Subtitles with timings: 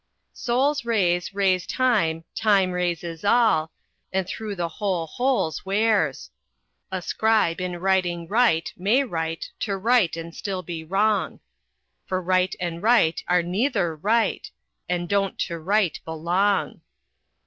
[0.33, 3.71] "Sol's rays raise thyme, time raises all,
[4.11, 6.31] And through the whole holes wears.
[6.91, 11.39] A scribe in writing right may write To write and still be wrong;
[12.07, 14.49] For write and rite are neither right,
[14.89, 16.81] And don't to right belong.